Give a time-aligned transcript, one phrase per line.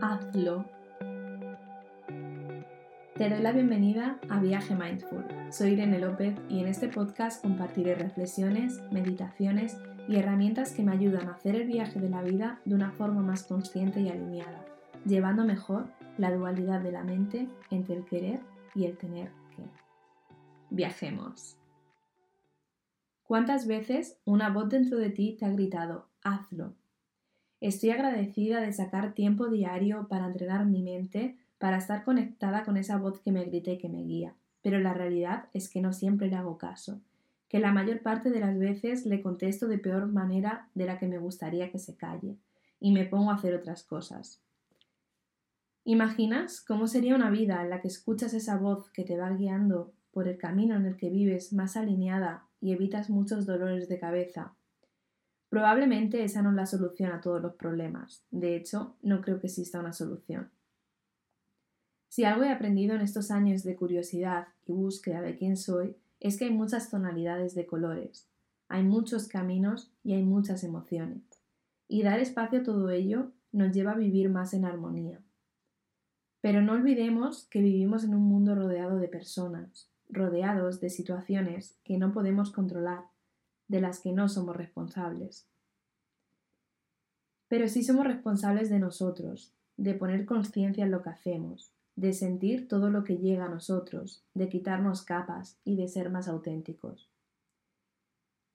[0.00, 0.64] hazlo.
[3.16, 5.24] Te doy la bienvenida a Viaje Mindful.
[5.50, 9.76] Soy Irene López y en este podcast compartiré reflexiones, meditaciones
[10.08, 13.22] y herramientas que me ayudan a hacer el viaje de la vida de una forma
[13.22, 14.64] más consciente y alineada,
[15.04, 15.86] llevando mejor
[16.18, 18.40] la dualidad de la mente entre el querer
[18.74, 19.62] y el tener que.
[20.70, 21.56] Viajemos.
[23.24, 26.74] ¿Cuántas veces una voz dentro de ti te ha gritado, hazlo?
[27.64, 32.98] Estoy agradecida de sacar tiempo diario para entrenar mi mente, para estar conectada con esa
[32.98, 36.28] voz que me grita y que me guía, pero la realidad es que no siempre
[36.28, 37.00] le hago caso,
[37.48, 41.08] que la mayor parte de las veces le contesto de peor manera de la que
[41.08, 42.36] me gustaría que se calle,
[42.80, 44.42] y me pongo a hacer otras cosas.
[45.84, 49.94] ¿Imaginas cómo sería una vida en la que escuchas esa voz que te va guiando
[50.12, 54.52] por el camino en el que vives más alineada y evitas muchos dolores de cabeza,
[55.54, 58.24] Probablemente esa no es la solución a todos los problemas.
[58.32, 60.50] De hecho, no creo que exista una solución.
[62.08, 66.36] Si algo he aprendido en estos años de curiosidad y búsqueda de quién soy, es
[66.36, 68.28] que hay muchas tonalidades de colores,
[68.66, 71.22] hay muchos caminos y hay muchas emociones.
[71.86, 75.20] Y dar espacio a todo ello nos lleva a vivir más en armonía.
[76.40, 81.96] Pero no olvidemos que vivimos en un mundo rodeado de personas, rodeados de situaciones que
[81.96, 83.13] no podemos controlar
[83.74, 85.48] de las que no somos responsables.
[87.48, 92.68] Pero sí somos responsables de nosotros, de poner conciencia en lo que hacemos, de sentir
[92.68, 97.10] todo lo que llega a nosotros, de quitarnos capas y de ser más auténticos.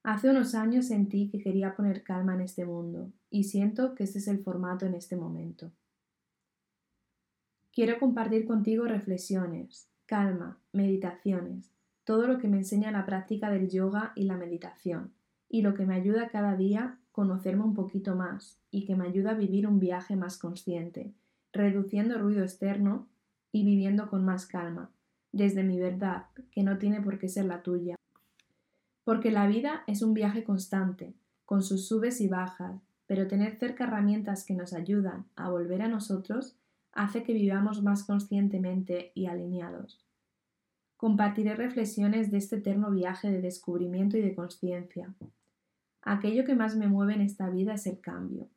[0.03, 4.19] Hace unos años sentí que quería poner calma en este mundo y siento que este
[4.19, 5.73] es el formato en este momento.
[7.73, 11.73] Quiero compartir contigo reflexiones, calma, meditaciones,
[12.09, 15.13] todo lo que me enseña la práctica del yoga y la meditación,
[15.47, 19.29] y lo que me ayuda cada día conocerme un poquito más y que me ayuda
[19.29, 21.13] a vivir un viaje más consciente,
[21.53, 23.07] reduciendo ruido externo
[23.51, 24.89] y viviendo con más calma,
[25.31, 27.95] desde mi verdad, que no tiene por qué ser la tuya.
[29.03, 31.13] Porque la vida es un viaje constante,
[31.45, 35.87] con sus subes y bajas, pero tener cerca herramientas que nos ayudan a volver a
[35.87, 36.55] nosotros
[36.91, 40.09] hace que vivamos más conscientemente y alineados
[40.99, 45.13] compartiré reflexiones de este eterno viaje de descubrimiento y de conciencia.
[46.01, 48.49] Aquello que más me mueve en esta vida es el cambio.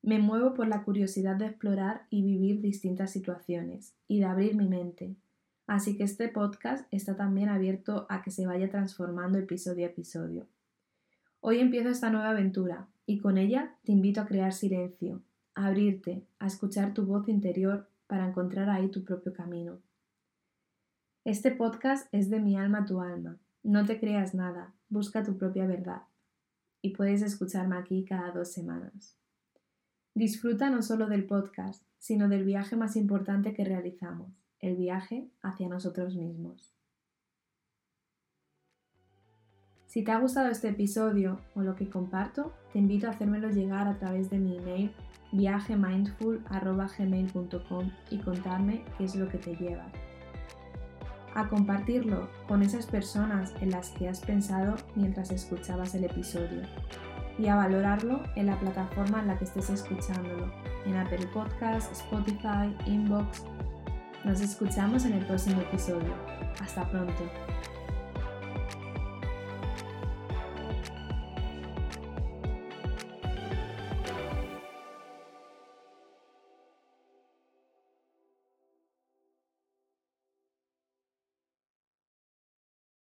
[0.00, 4.68] Me muevo por la curiosidad de explorar y vivir distintas situaciones y de abrir mi
[4.68, 5.16] mente.
[5.66, 10.46] Así que este podcast está también abierto a que se vaya transformando episodio a episodio.
[11.40, 15.20] Hoy empiezo esta nueva aventura y con ella te invito a crear silencio,
[15.56, 19.80] a abrirte, a escuchar tu voz interior para encontrar ahí tu propio camino.
[21.28, 23.36] Este podcast es de mi alma a tu alma.
[23.62, 26.04] No te creas nada, busca tu propia verdad.
[26.80, 29.14] Y puedes escucharme aquí cada dos semanas.
[30.14, 35.68] Disfruta no solo del podcast, sino del viaje más importante que realizamos, el viaje hacia
[35.68, 36.72] nosotros mismos.
[39.86, 43.86] Si te ha gustado este episodio o lo que comparto, te invito a hacérmelo llegar
[43.86, 44.92] a través de mi email
[45.32, 49.92] viajemindful.gmail.com y contarme qué es lo que te lleva
[51.40, 56.62] a compartirlo con esas personas en las que has pensado mientras escuchabas el episodio
[57.38, 60.50] y a valorarlo en la plataforma en la que estés escuchándolo,
[60.84, 63.44] en Apple Podcasts, Spotify, Inbox.
[64.24, 66.12] Nos escuchamos en el próximo episodio.
[66.60, 67.22] Hasta pronto.